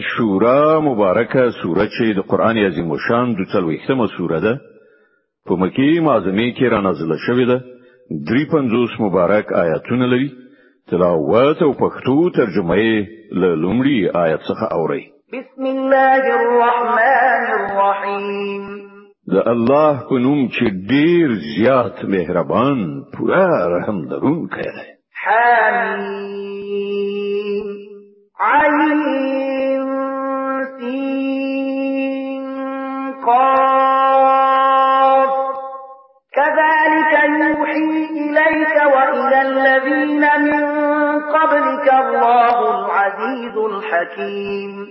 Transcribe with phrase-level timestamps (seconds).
[0.00, 4.54] شورا مبارکه سوره چې د قران عظیم شان د څلويختمه سوره ده
[5.46, 7.58] په مکی معظمه کې را نازله شوې ده
[8.28, 10.30] درې پنځوس مبارک آیاتونه لري
[10.90, 12.98] تلاوت او پښتو ترجمه یې
[13.40, 18.64] له لومړي آیت څخه اوري بسم الله الرحمن الرحیم
[19.34, 21.26] د الله په نوم چې ډیر
[21.56, 22.78] زیات مهربان
[23.16, 24.88] پورا رحم درونکی دی
[25.22, 27.68] حامیم
[28.46, 29.00] عین
[43.06, 44.86] العزيز الحكيم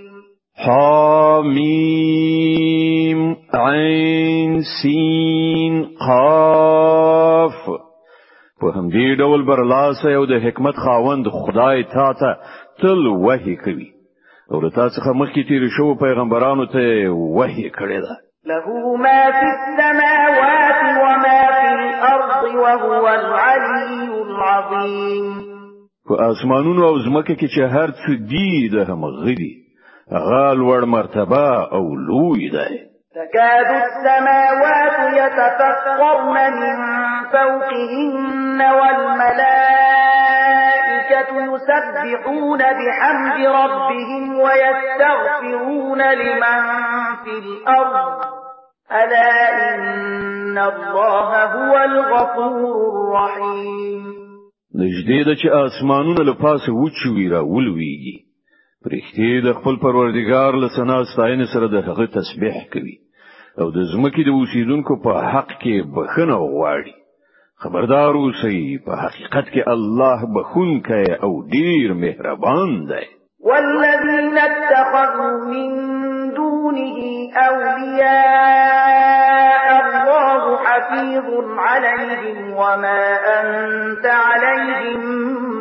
[0.66, 7.52] حاميم عين سين قاف
[8.60, 12.30] په همدې ډول برلاسه یو د حکمت خاوند خدای تا ته
[12.82, 13.88] تل وحي کوي
[14.52, 16.84] او له تاسو څخه مخکې تیر شو پیغمبرانو ته
[17.40, 18.14] وحي کړی ده
[18.52, 18.66] له
[19.04, 25.55] ما في السماوات وما في الارض وهو العلي العظيم
[26.08, 29.34] په اسمانونو او زمکه کې چې هر څه دی د همغه
[30.26, 32.72] غال ور مرتبه او لوی دی
[33.16, 36.22] تكاد السماوات يتفطرن
[36.62, 36.74] من
[37.34, 46.60] فوقهن والملائكة يسبحون بحمد ربهم ويستغفرون لمن
[47.24, 48.14] في الأرض
[49.02, 49.32] ألا
[49.74, 54.05] إن الله هو الغفور الرحيم
[54.82, 58.16] نږدې ده چې اسمانونه له پاسه وچوي را ولويږي
[58.86, 62.96] پرښتې د خپل پروردګار له ثنا ستاینې سره د هغه تسبیح کوي
[63.60, 66.94] او د ځمکې د اوسیدونکو په حق کې بخنه غواړي
[67.64, 73.06] خبردار اوسئ په حقیقت کې الله بخونکی او ډیر مهربان دی
[73.48, 75.70] والذین اتخذوا من
[76.38, 76.84] دونه
[77.48, 79.25] اولیاء
[80.96, 83.02] حفيظ عليهم وما
[83.40, 85.12] أنت عليهم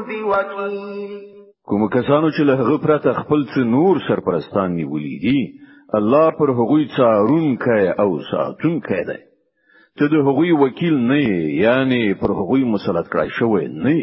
[0.01, 1.19] بوكيل
[1.68, 6.85] کوم کسانو چې له هغه پرته خپل څ نور سرپرستان نیولې دي الله پر هغوی
[6.97, 9.22] څارون کوي او ساتون کوي دی
[10.00, 11.19] ته د هغوی وکیل نه
[11.63, 13.97] یعنی پر هغوی مسلط کړای شوی نه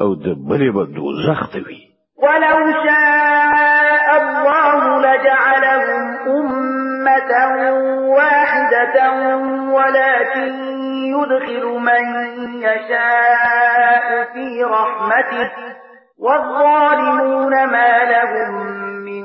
[0.03, 1.81] او د بلې به دوزخ ته وي
[2.25, 7.33] ولو شاء الله لجعلهم أمة
[8.19, 8.97] واحدة
[9.77, 10.53] ولكن
[11.17, 12.05] يدخل من
[12.69, 14.47] يشاء في
[14.77, 15.51] رحمته
[16.25, 18.53] والظالمون ما لهم
[19.09, 19.25] من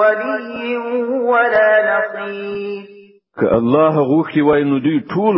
[0.00, 0.66] ولي
[1.30, 2.84] ولا نصير
[3.40, 5.34] كالله غوخي غوښتي وای نو دوی ټول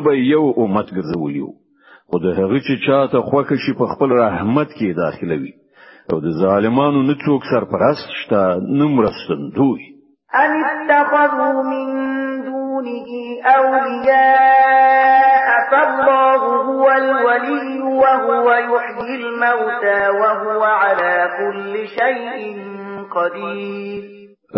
[0.75, 1.68] امت ګرځولیو
[2.11, 5.53] خو د هغه چې چاته خوکه شي په خپل رحمت کې داخلوي
[6.13, 8.41] او د ظالمانو نه څوک سرپرست شته
[8.79, 9.83] نه مرستندوی
[10.43, 11.89] ان اتخذوا من
[12.47, 13.11] دونه
[13.59, 22.37] أولياء فالله هو الولي وهو يحيي الموتى وهو على كل شيء
[23.17, 24.03] قدير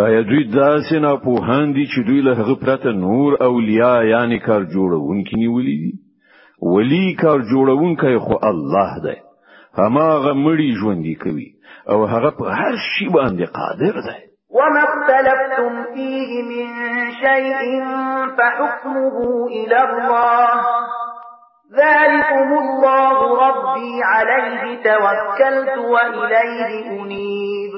[0.06, 4.62] آیا دوی داسې نه په هاندي چې دوی له هغه پرته نور اولیاء یعنی کار
[4.74, 5.99] جوړونکي نیولې دي
[6.62, 9.16] ولی کار جوړونکی خو الله دی
[9.80, 11.48] هماغه مړی ژوندۍ کوي
[11.92, 14.18] او هغه په هر شی باندې قادر دی
[14.58, 16.70] وما اختلفتم فيه من
[17.22, 17.66] شيء
[18.38, 19.16] فحكمه
[19.58, 20.60] إلى الله
[21.82, 23.16] ذلكم الله
[23.46, 27.72] ربي عليه توكلت وإليه أنيب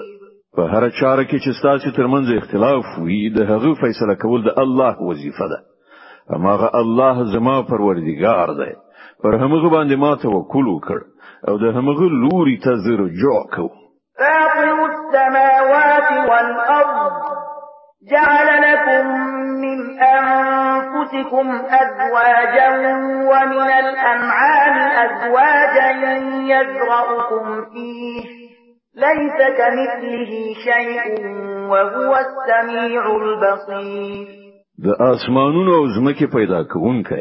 [0.57, 4.97] په هر چاره کې چې ستاسو ترمنځ اختلاف وي د هغه فیصله کول د الله
[5.11, 5.72] وظیفه ده
[6.33, 8.77] هماغه الله زما پروردگار ده
[9.23, 10.99] پر همغه باندې ما وکول وکړ
[11.49, 13.69] او د همغه لوري ته رجوع کو
[14.93, 17.13] السماوات والارض
[18.11, 19.07] جعل لكم
[19.63, 21.47] من انفسكم
[21.83, 22.71] ازواجا
[23.31, 25.91] ومن الانعام ازواجا
[26.55, 28.23] يزرعكم فيه
[28.95, 30.33] ليس كمثله
[30.67, 31.27] شيء
[31.71, 34.42] وهو السميع البصير
[34.85, 37.21] د اسمانونو او زمکه پیدا کوونکې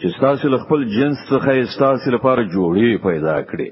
[0.00, 1.50] چې تاسو له خپل جنس څخه
[1.84, 3.68] تاسو لپاره جوړې پیدا کړې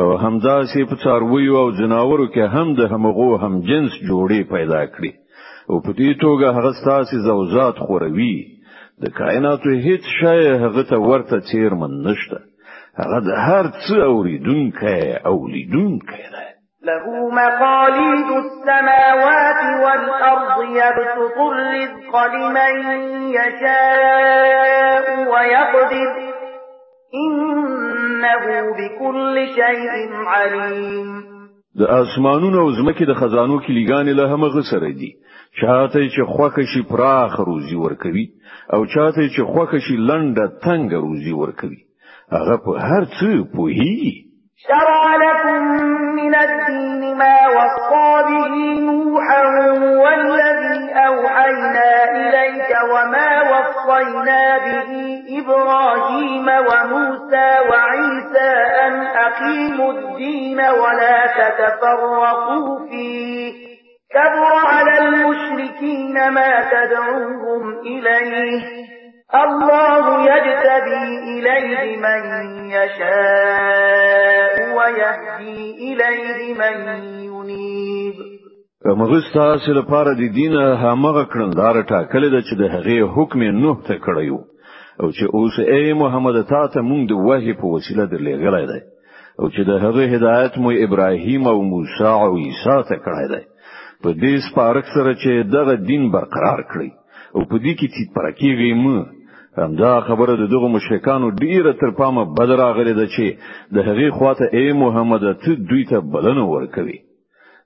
[0.00, 4.82] او همدا سي په څارویو او جناورو کې هم د همغو هم جنس جوړې پیدا
[4.94, 5.12] کړې
[5.70, 8.36] او په دې توګه هغه تاسو زوجات خوروي
[9.02, 12.38] د کائناتو هیڅ شی هغه ته ورته چیرمن نشته
[13.00, 15.00] هغه هر څه اوریدونکی
[15.30, 16.45] او لیدونکی دی
[16.88, 17.06] له
[17.42, 22.74] مقاليد السماوات والأرض يبسط الرزق لمن
[23.38, 26.10] يشاء ويقدر
[27.26, 28.44] إنه
[28.78, 29.94] بكل شيء
[30.26, 31.26] عليم
[31.78, 35.10] د اسمانونو او زمکه د خزانو کلیګان له همغه سره دي
[35.60, 38.26] چاته چې خوخه شي پراخ روزي ورکوي
[38.72, 41.80] او چاته چې خوخه شي لنډه تنگ روزي ورکوي
[42.32, 44.12] هغه په هر څه پوهیږي
[44.68, 45.62] شرع لكم
[46.18, 46.34] من
[47.16, 49.42] ما وصى به نوحا
[50.04, 58.48] والذي أوحينا إليك وما وصينا به إبراهيم وموسى وعيسى
[58.86, 63.66] أن أقيموا الدين ولا تتفرقوا فيه
[64.14, 68.62] كبر على المشركين ما تدعوهم إليه
[69.34, 74.25] الله يجتبي إليه من يشاء
[74.76, 75.58] ويهدي
[75.92, 78.14] إليه من ينيب
[78.98, 80.52] مغز تاسو لپاره د دین
[80.82, 84.38] هغه کړندار ټاکل د چې د هغه حکم نه ته کړیو
[85.00, 88.80] او چې اوس ای محمد تا ته مونږ د وحی په وسیله درلېږلای دی
[89.40, 93.42] او چې د هغه هدایت مو ابراهیم او موسی او عیسی ته کړای دی
[94.02, 96.90] په دې سپارښت سره چې دغه دین برقرار کړی
[97.36, 98.96] او په دې کې چې پرکېږي مو
[99.56, 103.26] دا خبره د دغه مشرکانو ډیره تر پامه بدر راغلې ده چې
[103.74, 106.98] د هغې خواته ای محمد ته دوی ته بلنه ورکوي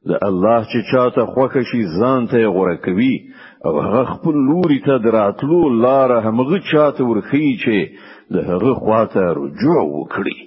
[0.09, 3.15] د الله چې چاته خوښه شي ځان ته غوړه کوي
[3.67, 7.77] او هغه خپل لوري ته دراتلو لار همغه چاته ورخی چې
[8.35, 10.39] د هغه خواته رجوع وکړي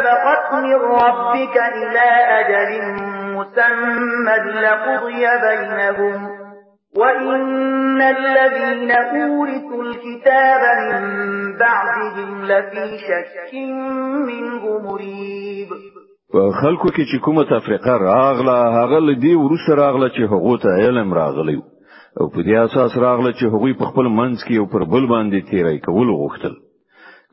[0.01, 2.07] سبقت من ربك إلى
[2.39, 2.93] أجل
[3.35, 6.29] مسمى لقضي بينهم
[6.97, 10.61] وإن الذين أورثوا الكتاب
[10.91, 11.03] من
[11.57, 13.53] بعدهم لفي شك
[14.27, 15.69] منه مريب
[16.35, 21.57] په خلکو کې چې کومه تفریقا راغله هغه لدی ورسره راغله چې حقوق علم راغلی
[22.19, 25.49] او په دې اساس راغله چې هغوی په خپل منځ کې یو پر بل باندې
[25.51, 26.53] تیرای کول غوښتل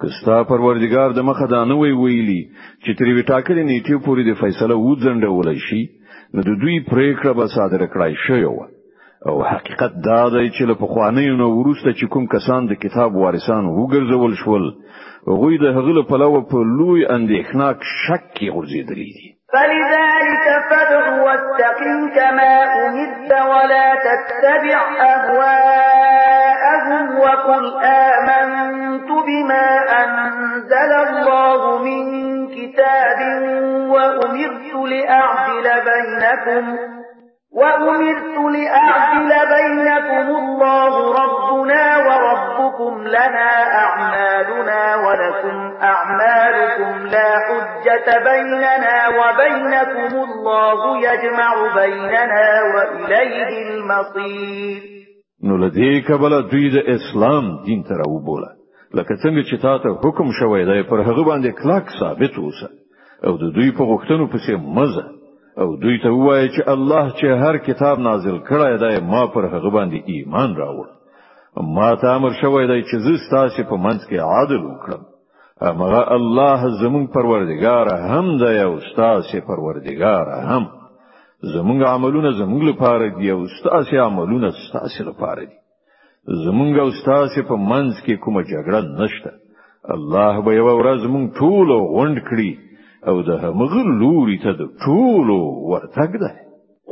[0.03, 2.41] کستا پروردگار د مخه دا نه وی ویلي
[2.83, 5.81] چې تری وټاکلې نیټه پوری د فیصله وځندول شي
[6.35, 8.41] نو د دوی پریکړه به صادره کړای شي
[9.29, 13.65] او حقیقت دا دی چې له پخوانیو نو ورسته چې کوم کسان د کتاب وارثان
[13.79, 14.65] وګرځول شول
[15.41, 21.97] غوی د هغله په لور په لوی اندېښناک شک کې ورزيدلې دي فلذلك فادع واتقي
[22.17, 22.55] كما
[22.87, 29.69] أمرت ولا تتبع أهواءهم وقل آمنت بما
[30.05, 32.03] أنزل الله من
[32.49, 33.21] كتاب
[33.89, 36.65] وأمرت لأعدل بينكم
[37.53, 40.93] وأمرت لأعدل بينكم الله
[41.25, 43.51] ربنا وربكم لنا
[43.85, 51.51] أعمالنا ولكم أعمالكم لا حجة بيننا وبينكم الله يجمع
[51.83, 54.83] بيننا وإليه المصير
[55.45, 58.49] نو لدې کبل دوی د اسلام دین ته راوبوله
[58.95, 62.69] لکه څنګه چې تاسو حکم شوی دی پر هغه باندې کلک ثابت اوسه
[63.27, 65.07] او د دوی په غوښتنو پسې مزه
[65.65, 69.71] او دوی ته وایي چې الله چې هر کتاب نازل کړی دی ما پر هغه
[69.77, 74.63] باندې ایمان راوړ ما ته امر شوی دی چې زه ستاسو په منځ کې عادل
[74.67, 75.03] وکړم
[75.61, 80.69] امغه الله زمون پروردگار هم دی او استاد سي پروردگار هم
[81.55, 85.53] زمونږ عملونه زمونږ لپاره دی او استاد سي عملونه استاد سي لپاره دی
[86.47, 89.31] زمونږ او استاد سي په منځ کې کومه جګړه نشته
[89.95, 92.51] الله به یو ورځ مونږ ټول غونډ کړي
[93.09, 95.29] او د همغه لوري ته د ټول
[95.71, 96.31] ورتګ ده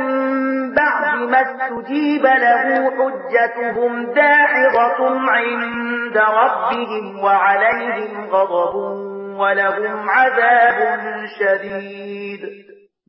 [0.75, 8.75] بعد ما استجيب له حجتهم داحظة عند ربهم وعليهم غضب
[9.39, 10.99] ولهم عذاب
[11.39, 12.39] شديد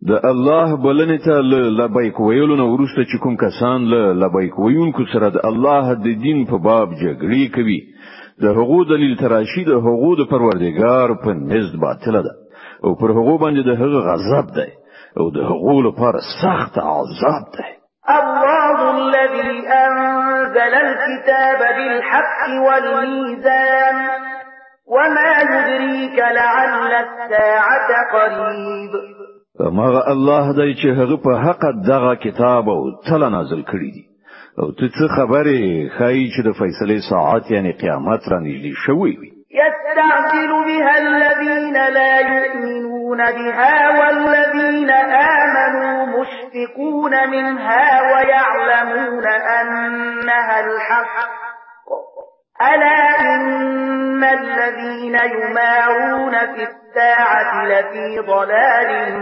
[0.07, 1.41] د الله بلنې ته
[1.81, 3.87] لبیک ویلو نو ورسته چې کوم کسان
[4.25, 7.79] لبیک ویونکو سره د الله د دین په باب جګړې کوي
[8.43, 12.35] د حقوق دلیل تراشی د حقوق پروردگار په نزد باطل ده
[12.85, 14.67] او پر حقوق باندې د هغه غضب ده
[15.21, 17.67] او غول پر سخت عذاب ده
[18.09, 23.95] الله الذي أنزل الكتاب بالحق والميزان
[24.87, 28.91] وما يدريك لعل الساعة قريب
[29.73, 34.05] مغه الله دای چې هغه په حق دغه کتاب او تل نازل کړی دی
[34.59, 39.36] او ته څه خبره خای چې د فیصله ساعت یعنی قیامت را نږدې شوی وي
[39.51, 44.91] يستعجل بها الذين لا يؤمنون بها والذين
[45.41, 51.31] آمنوا مشفقون منها ويعلمون أنها الحق
[52.61, 59.13] ألا إن الذين يمارون في الساعة لفي ضلال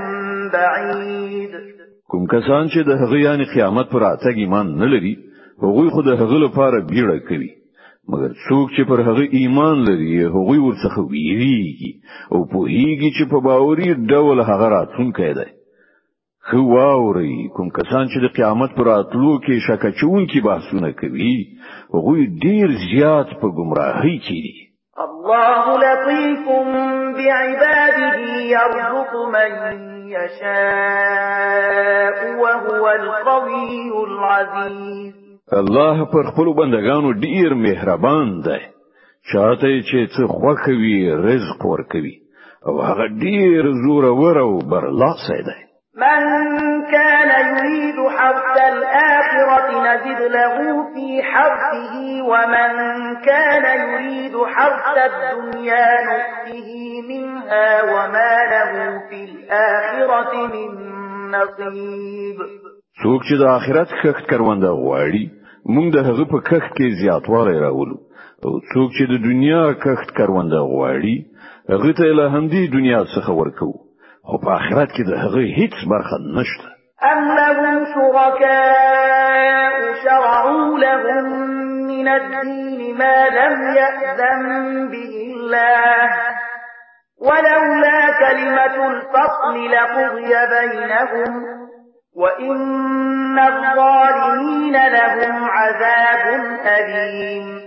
[0.52, 1.50] بعيد
[2.12, 5.16] كم كسان شده غيان قيامت پر اتګ ایمان نه
[5.62, 7.63] وغوي خود غلو پار هغه كوي
[8.12, 11.92] مګر څوک چې پر هغه ایمان لري هغه ورڅخه ویریږي
[12.32, 15.48] او پوهیږي چې په باوري ډول هغه راتونکی دی
[16.48, 21.34] خو واوري کوم کسان چې د قیامت پر راتلو کې شک چونکي باسونه کوي
[21.94, 24.56] هغه ډیر زیات په گمراهۍ کې دي
[25.06, 26.44] الله لطيف
[27.16, 28.18] بعباده
[28.54, 29.52] يرزق من
[30.18, 35.14] يشاء وهو القوي العزيز
[35.58, 38.58] الله پر خپل بندگانو ډیر مهربان دی
[39.32, 42.16] چاته چې څه خوخوي رزق ورکوي
[42.68, 45.60] او هغه ډیر زوره ورو برلاسه دی
[45.94, 46.22] من
[46.90, 48.42] كان يريد حظ
[48.72, 50.56] الآخرة نزد له
[50.94, 51.92] في حظه
[52.30, 52.72] ومن
[53.28, 56.74] كان يريد حظ الدنيا نؤته
[57.08, 58.74] منها وما له
[59.08, 60.74] في الآخرة من
[61.30, 62.36] نصيب
[63.02, 67.96] څوک چې د آخرت خښت کرونده غواړي موږ د هغه په کښ کې زیاتوالی راولو
[68.46, 71.16] او څوک چې د دنیا کښت کاروند غواړي
[71.72, 73.70] هغه ته له همدې دنیا څخه ورکو
[74.28, 76.66] او په آخرت کې د هغه هیڅ برخه نشته
[77.12, 79.72] أم لهم شركاء
[80.04, 81.24] شرعوا لهم
[81.88, 84.44] من الدين ما لم يأذن
[84.92, 86.06] به الله
[87.26, 91.34] ولولا كلمة الفصل لقضي بينهم
[92.16, 92.58] وإن
[93.34, 97.64] إن الظالمين لهم عذاب أليم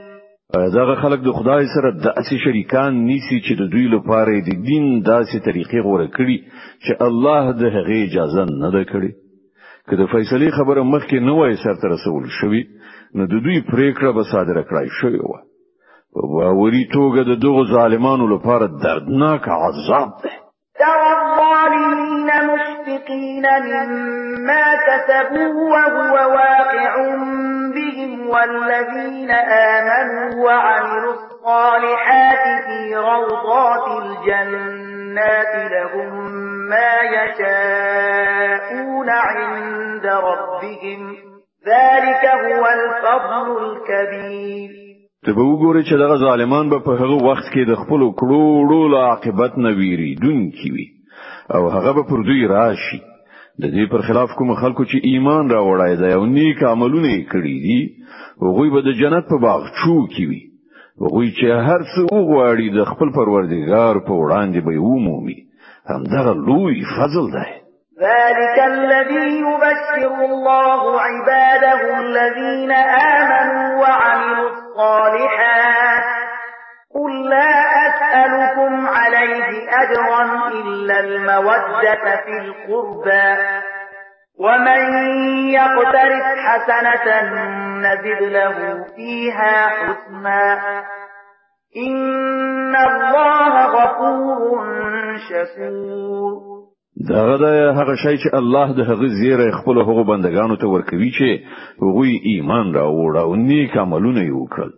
[0.74, 4.86] دغه خلک د خدای سره د اسی شریکان نیسی چې د دوی لپاره د دین
[5.08, 6.38] داسې طریقې غوړه کړي
[6.86, 9.12] چې الله د هغه اجازه نه ده کړې
[9.90, 12.64] که د فیصله خبره مخکې نه وای سره رسول شوی
[13.16, 15.32] نو د دوی پریکړه به صادره کړای شوی و
[16.14, 20.36] په باوري توګه د دوه ظالمانو لپاره دردناک عذاب ده
[23.10, 23.38] المشركين
[23.88, 26.94] مِمَّا كَسَبُوا وَهُوَ وَاقِعٌ
[27.76, 29.32] بِهِمْ وَالَّذِينَ
[29.72, 36.32] آمَنُوا وَعَمِلُوا الصَّالِحَاتِ فِي رَوْضَاتِ الْجَنَّاتِ لَهُم
[36.70, 41.02] مَّا يَشَاءُونَ عِندَ رَبِّهِمْ
[41.70, 44.70] ذَلِكَ هُوَ الْفَضْلُ الْكَبِيرُ
[45.26, 48.82] ته به وګوري چې دغه ظالمان به په هغه وخت کې د خپل کړو وړو
[48.94, 50.86] له عاقبت نه ویری دونکي وي
[51.51, 53.01] او هغه به پر دوی راشي
[53.62, 57.56] د دې پر خلاف کوم خلکو چې ایمان را وړای دی او نیک عملونه کړی
[57.66, 57.82] دي
[58.42, 60.42] هغه به د جنت په باغ چو کی وي
[61.01, 65.38] هغه چې هر څه وغواړي د خپل پروردگار په وړاندې به ومومي
[65.89, 67.50] همدغه لوی فضل دی
[68.06, 72.72] ذلك الذي يبشر الله عباده الذين
[73.22, 76.04] آمنوا وعملوا الصالحات
[76.94, 77.57] قل لا
[79.81, 83.36] أجرا إلا المودة في القربى
[84.39, 84.84] ومن
[85.50, 87.29] يقترف حسنة
[87.81, 88.53] نزد له
[88.96, 90.60] فيها حسنا
[91.88, 94.65] إن الله غفور
[95.29, 96.57] شكور
[97.10, 97.43] دغه د
[97.79, 101.29] هغه شی چې الله د هغه زیره خپل هغه بندگانو ته ورکوي چې
[101.84, 104.72] هغه ایمان راوړ او نیک عملونه یې وکړل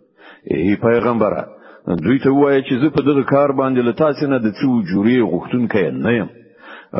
[0.50, 1.46] ای پیغمبره
[1.86, 5.16] دوی ته وایي چې زه په دغه کار باندې له تاسو نه د څو جوړې
[5.30, 6.28] غوښتونکی نه یم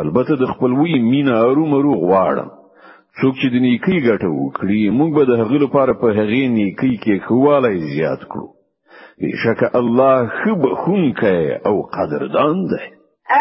[0.03, 2.49] البته د خپلوي مینا ارومرو غواړم
[3.21, 7.15] څوک چې د نیکی ګټه وکړي موږ به د هغې لپاره په هغې نیکی کې
[7.27, 8.49] خواله زیات کړو
[9.21, 12.85] بشک الله خب خونکی او قدردان دی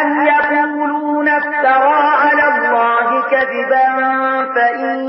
[0.01, 3.85] أم يقولون افترى على الله كذبا
[4.55, 4.99] فإن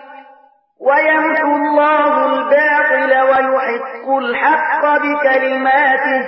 [0.91, 6.23] ويمحو الله الباطل ويحق الحق بكلماته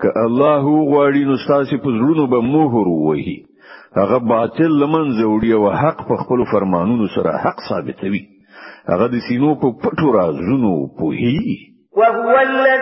[0.03, 3.37] ک الله غواړي نو تاسو په زړونو به موهر وایي
[3.97, 8.23] هغه باطل لمن زوړي او حق په خپل فرمانونو سره حق ثابتوي
[8.93, 12.82] هغه د سینو په پټو رازونو او هو الذي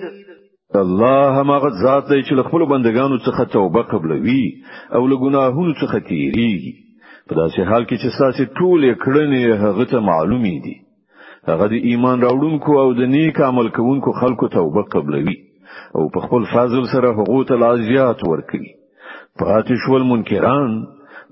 [0.79, 4.43] الله هغه ذات دی چې خپل بندگانو څخه توبه قبلوي
[4.95, 6.75] او له ګناهونو څخه تیریږي
[7.27, 10.75] په داسې حال کې چې ساسې ټولې کړنې هغه ته معلومې دي
[11.47, 15.35] هغه د ایمان راوړونکو او د نیک عمل کوونکو خلکو توبه قبلوي
[15.95, 18.73] او په خپل فضل سره حقوق العزيات ورکوي
[19.39, 20.81] پاتې شول منکران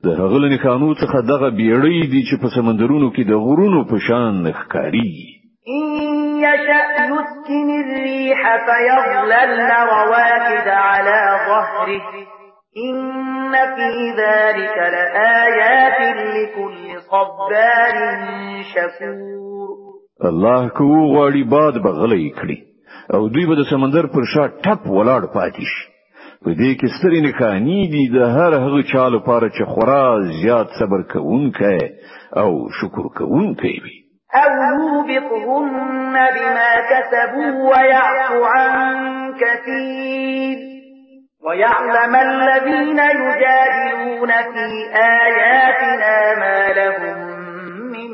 [0.06, 4.52] د هغه نښانو څخه دغه بیړۍ دي چې په سمندرونو کې د غرونو په شان
[4.54, 5.08] ښکاری
[6.44, 12.02] يشأ يسكن الريح فيظللن رواكد على ظهره
[12.90, 17.96] إن في ذلك لآيات لكل صبار
[18.74, 19.66] شكور
[20.30, 22.60] الله کو غواړي باد بغلی کړي
[23.14, 25.86] او دوی به د سمندر پر شا ټپ ولاړ پاتې شي
[26.44, 30.06] په دې کې سترې نښانې دي د هر هغه چا لپاره چې خورا
[30.42, 31.80] زیات صبر کوونکی
[32.44, 33.96] او شکر کوونکی وي
[34.36, 38.96] أو يوبقهن بما كسبوا ويعفو عن
[39.34, 40.58] كثير
[41.48, 44.96] ويعلم الذين يجادلون في
[45.26, 47.18] آياتنا ما لهم
[47.92, 48.12] من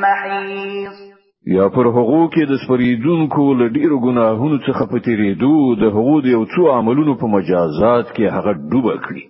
[0.00, 1.04] محيص
[1.46, 6.42] یا پر هغو کې د سپریدونکو له ډیرو ګناهونو څخه پتیریدو د هغو د یو
[6.54, 9.22] څو عملونو په مجازات کې هغه ډوبه کړی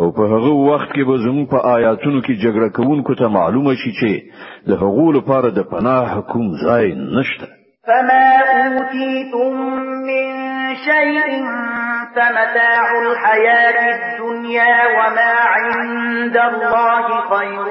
[0.00, 3.90] او په هغه وخت کې به زموږ په آیاتونو کې جګړه کوونکو ته معلومه شي
[4.00, 4.12] چې
[4.68, 6.84] د حقوق لپاره د پناه حکم ځای
[7.16, 7.46] نشته
[7.88, 8.28] فما
[8.66, 9.52] اوتیتم
[10.10, 10.26] من
[10.88, 11.26] شيء
[12.14, 17.66] فمتاع الحياة الدنيا وما عند الله خير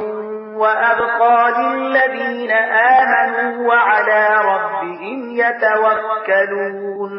[0.61, 2.51] وأبقى للذين
[2.91, 7.11] آمنوا وعلى ربهم يتوكلون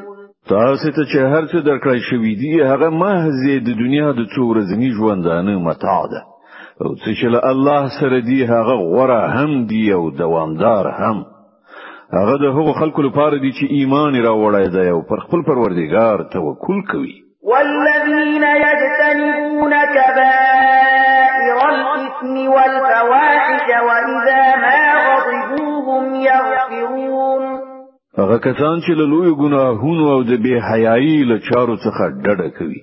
[0.49, 4.91] تاسو ته چې هر څه درکړی شوی دی هغه محض د دنیا د څو ورځې
[4.99, 6.21] ژوندانه متاع ده
[6.85, 11.19] او څه چې له الله سره دی هغه غوره هم دی او دوامدار هم
[12.17, 16.81] هغه د هغو خلکو لپاره دی چې ایمان راوړی دی او پر خپل پروردگار توکل
[16.93, 17.17] کوي
[17.51, 24.20] والذین یجتنبون کبائر الاثم والفواحش وإن
[28.31, 32.81] هغه کسان چې له لوی ګناهونو او د بے حیايي له چارو څخه ډډه کوي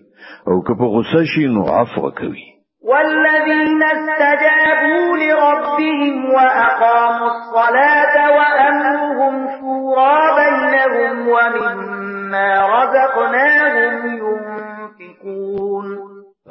[0.49, 2.45] او که په غوسه شي نو عفو کوي
[2.89, 15.85] والذين استجابوا لربهم وأقاموا الصلاة وأمرهم شورى بينهم ومما رزقناهم ينفقون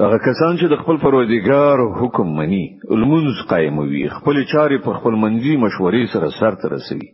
[0.04, 2.64] هغه کسان چې د خپل پروردګار حکم مني
[2.96, 7.08] المنز قائموي خپل چارې په خپل منځي مشورې سره سرته رسوي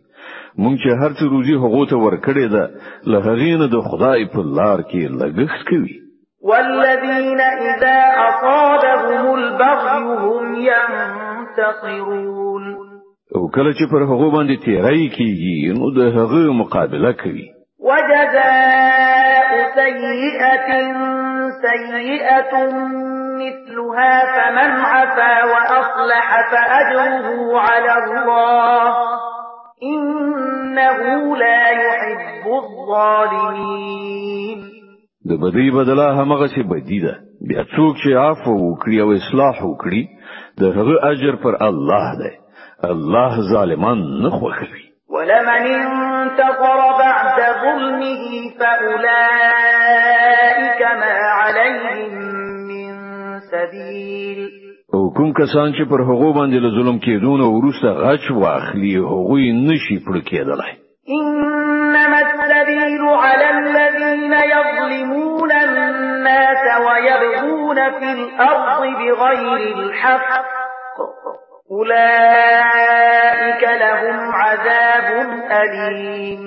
[0.61, 2.63] مونږ چې هر څه روزي هغه ته ورکړې ده
[3.11, 5.95] له هغې نه د خدای په لار کې لګښت کوي
[6.49, 12.63] والذین اذا اصابهم البغي هم ينتصرون
[13.35, 17.47] او کله چې پر هغه باندې تیرای کیږي نو د هغه مقابله کوي
[17.89, 20.69] وجزاء سيئة
[21.65, 22.53] سيئة
[23.43, 28.93] مثلها فمن عفا وأصلح فأجره على الله
[29.91, 30.99] انه
[31.43, 34.59] لا يحب الظالمين
[35.31, 37.15] د بدی بدلا همغه چې بدی ده
[37.49, 40.01] بیا څوک چې عفو وکړي او اصلاح وکړي
[40.63, 42.31] د هغه اجر پر الله ده
[42.93, 44.83] الله ظالمان نه خوښوي
[45.15, 45.63] ولمن
[46.21, 48.23] انتصر بعد ظلمه
[48.59, 52.13] فأولئك ما عليهم
[52.69, 52.93] من
[53.53, 54.39] سبيل
[54.95, 59.47] او کوم کسان چې پر هغو باندې له ظلم کېدون او ورسته غچ واخلي هغوی
[59.67, 60.73] نشي پړ کېدلای
[61.19, 70.31] انما السبيل على الذين يظلمون الناس ويبغون في الارض بغير الحق
[71.71, 75.07] اولئك لهم عذاب
[75.61, 76.41] اليم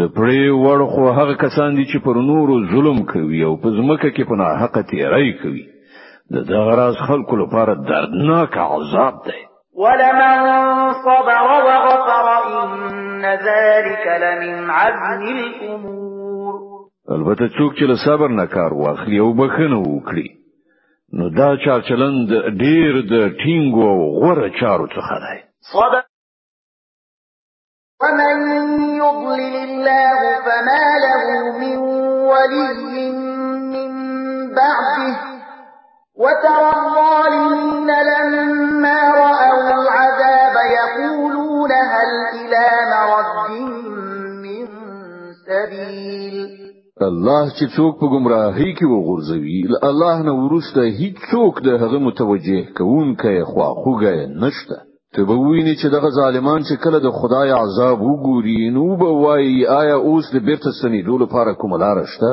[0.00, 4.28] د پرې ورخو هغه کسان دي چې پر نورو ظلم کوي او په ځمکه کې
[4.30, 5.66] په ناحق تیری کوي
[6.32, 10.46] دا غراز خلق لپاره دردناک عذاب دی ولمن
[11.04, 12.26] صبر وغفر
[12.62, 16.54] ان ذلك لمن عزم الامور
[17.10, 20.30] البته څوک چې صبر نکار کار واخلي او بخنه وکړي
[21.14, 22.28] نو دا چار چلند
[22.62, 25.38] ډیر د ټینګو غوره چارو څخه دی
[25.72, 26.02] صبر
[28.02, 28.38] ومن
[28.94, 31.78] يضلل الله فما له من
[32.32, 32.82] ولي
[33.74, 35.31] من بعده
[36.22, 43.36] وترى الظالمين لما رأوا العذاب يقولون هل إلى مرد
[44.44, 44.66] من
[45.48, 46.36] سبيل
[47.10, 49.58] الله چې څوک په گمراهۍ کې وغورځوي
[49.90, 54.76] الله نه ورسته هیڅ څوک د هغه متوجه کوونکی خوا خوګه نشته
[55.14, 59.66] ته به ویني چې دغه ظالمان چې کله د خدای عذاب وګوري نو به وایي
[59.80, 62.32] آیا اوس د بیرته سنې دولو لپاره کوم لار شته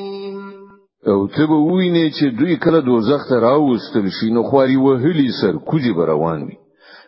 [1.09, 5.53] او ته به وینې چې دوی کله دوزخ ته راوستل شي نو خواري وهلي سر
[5.69, 6.55] کوجی روان وي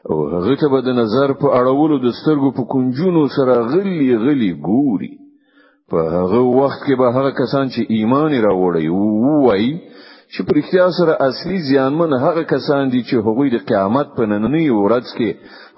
[0.09, 4.51] او هغه ته به د نظر په اړولو د سترګو په کنجونو سره غلي غلي
[4.67, 5.13] ګوري
[5.89, 8.87] په هغه وخت کې به هغه کسان چې ایمان راوړي
[9.45, 9.73] وایي
[10.33, 14.67] چې پر اختیار سره اصلي ځانمن هغه کسان دي چې هغوی د قیامت په نننۍ
[14.81, 15.29] ورځ کې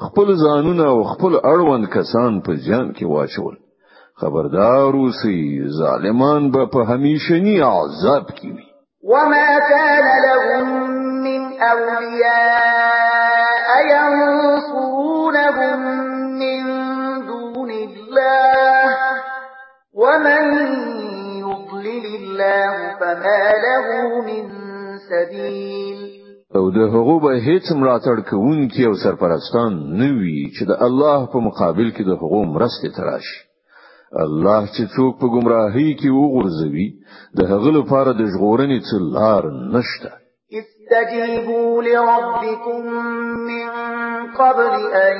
[0.05, 3.55] خپل ځانونه او خپل اړوند کسان په ځان کې واچول
[4.17, 8.63] خبردار اوسئ ظالمان به په همیشنی عذاب کې وي
[9.03, 10.67] وما كان لهم
[11.25, 15.79] من أولياء ينصرونهم
[16.39, 16.61] من
[17.27, 18.91] دون الله
[19.93, 20.43] ومن
[21.37, 23.85] يضلل الله فما له
[24.27, 24.45] من
[25.11, 25.97] سبيل
[26.55, 31.39] او د هغو به هیڅ ملاتړ کوونکی او سرپرستان نه وي چې د الله په
[31.39, 33.44] مقابل کې د هغو مرستې تراشي
[34.23, 36.87] الله چې څوک په گمراهۍ کې وغورځوي
[37.37, 39.43] د هغه لپاره د ژغورنې څلار
[39.75, 40.09] نشته
[40.59, 42.81] استجيبوا لربكم
[43.51, 43.67] من
[44.39, 44.73] قبل
[45.07, 45.17] أن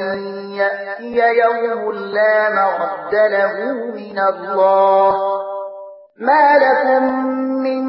[0.61, 3.53] يأتي يوم لا مرد له
[3.99, 5.11] من الله
[6.27, 7.03] ما لكم
[7.65, 7.83] من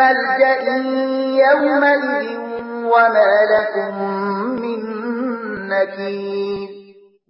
[0.00, 0.56] ملجأ
[1.46, 2.38] يومئذ
[2.92, 3.94] وما لكم
[4.64, 4.80] من
[5.68, 6.57] نكير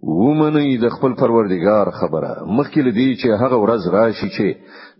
[0.03, 4.47] ومني د خپل پروردگار خبره مخکې لدی چې هغه ورځ راشي چې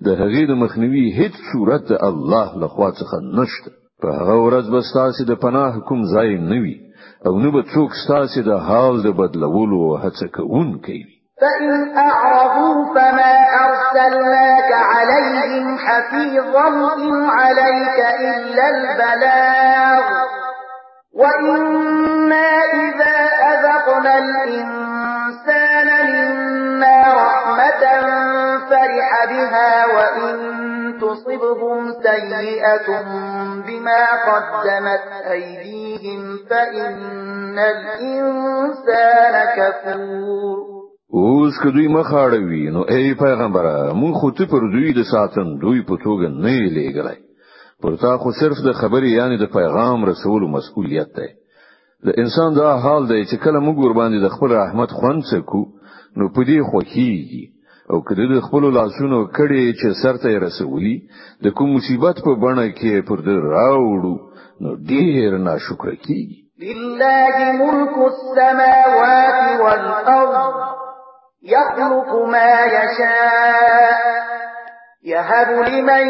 [0.05, 4.81] د هغې د مخنیوي هیڅ صورت د الله لخوا څخه نشته په هغه ورځ به
[4.89, 6.75] ستاسو د پناه کوم ځای نه وي
[7.27, 11.67] او نو به څوک ستاسو د حال د بدلولو هڅه کوونکی وي فإن
[12.07, 13.33] أعرضوا فما
[13.65, 17.97] أرسلناك عليهم حفيظا إن عليك
[18.31, 20.05] إلا البلاغ
[21.21, 22.47] وإنا
[22.87, 23.17] إذا
[23.51, 24.78] أذقنا الإنسان
[29.95, 30.33] وإن
[31.01, 32.87] تصبهم سيئة
[33.67, 40.79] بما قدمت أيديهم فإن الإنسان كفور
[41.13, 45.47] اوس که دوی مخ اړوي نو ای پیغمبره مون خو ته پر دوی د ساتن
[45.61, 47.19] دوی په توګه نه لېګلای
[47.81, 51.29] پر تا خو صرف د خبرې یعنی د پیغام رسول مسؤلیت دی
[52.07, 55.61] د انسان دا حال دی چې کله موږ ور باندې د خپل رحمت خوند څکو
[56.17, 57.43] نو په دې خوخیږي
[57.91, 60.95] او کله د خپل لاسونو کړي چې سرته رسولي
[61.43, 64.15] د کوم مصیبت په بڼه کې پر در راوړو
[64.63, 70.37] نو ډیر ناشکر کیږي لله ملك السماوات والارض
[71.55, 74.13] يخلق ما يشاء
[75.13, 76.07] يهب لمن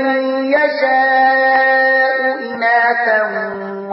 [0.57, 3.21] يشاء إناثا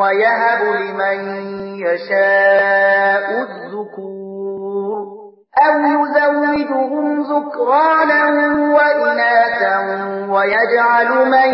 [0.01, 1.18] ويهب لمن
[1.87, 4.99] يشاء الذكور
[5.66, 6.25] أو يزوج
[7.37, 8.22] ذكرانا
[8.77, 9.79] وإناثا
[10.33, 11.51] ويجعل من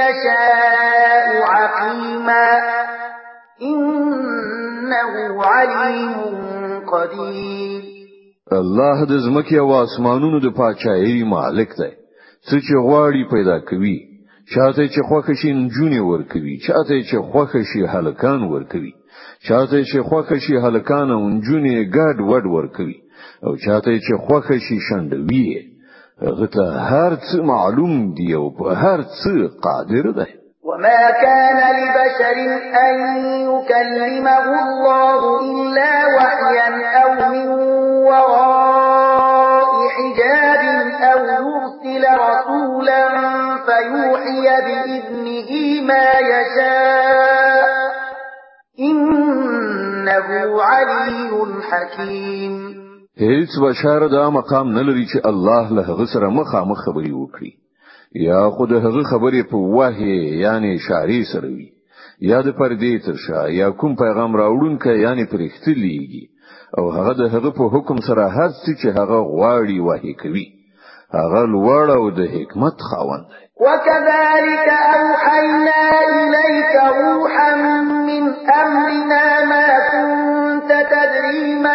[0.00, 2.48] يشاء عقيما
[3.62, 6.14] إنه عليم
[6.92, 7.82] قدير
[8.52, 11.92] الله د زمکه او اسمانونو د پاچایي مالک دی
[12.48, 13.96] څه چې غواړي پیدا کوي
[14.54, 18.92] چاته چې خوخه شي نجونی ور کوي چاته چې خوخه شي هلکان ور کوي
[19.48, 22.96] چاته چې خوخه شي هلکان او نجونی ګډ وډ ور کوي
[23.46, 25.72] او چاته چې خوخه شي شند وی
[26.22, 29.32] اه، غته هر څه معلوم دی او په هر څه
[29.64, 30.30] قادر دی
[30.68, 32.36] وما كان لبشر
[32.86, 32.96] أن
[33.50, 36.68] يكلمه الله إلا وحيا
[37.02, 37.48] أو من
[38.06, 40.62] وراء حجاب
[41.12, 43.08] أو يرسل رسولا
[43.66, 45.50] فيوحي بإذنه
[45.88, 47.68] ما يشاء
[48.80, 51.30] إنه علي
[51.70, 52.31] حكيم
[53.20, 57.52] هیڅ بشر دا مقام نه لري چې الله له هغه سره مخامخ خبري وکړي
[58.28, 61.66] یا خود هغه خبرې په وحي یعنی شاری سره وي
[62.30, 66.24] یا د پردې تر شا یا کوم پیغام راوړونکې یعنی پرختلیږي
[66.78, 70.46] او هغه د هغه په حکم سره هر څه چې هغه غواړي وحي کوي
[71.20, 75.82] هغه لوړ او د حکمت خاوند دی وكذلك أوحينا
[76.14, 77.50] إليك روحا
[78.08, 78.24] من
[78.62, 81.74] أمرنا ما كنت تدري ما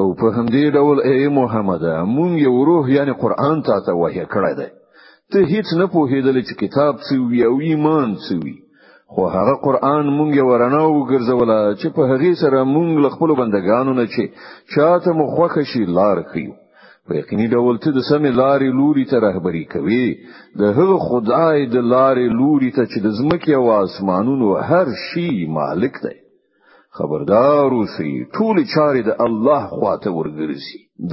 [0.00, 4.52] او په همدې ډول اے محمد مون یو روح یعنی قران ته ته وحی کړی
[4.60, 4.68] دی
[5.32, 8.56] ته هیڅ نه پوهېدل چې کتاب څه وی او ایمان څه وی
[9.14, 14.04] خو هغه قران مونږ ورانه وګرځول چې په هغه سره مونږ له خپل بندگانو نه
[14.14, 14.22] چې
[14.76, 16.52] چاته مخوخه شي لار خيو
[17.08, 20.06] په یقیني ډول ته د سمې لارې لوري ته رهبری کوي
[20.62, 25.28] د هغه خدای د لارې لوري ته چې د زمکه او اسمانونو هر شي
[25.58, 26.16] مالک دی
[26.98, 30.80] خبردار اوسئ ټول چارې د الله خواته ورګرځي
[31.10, 31.12] د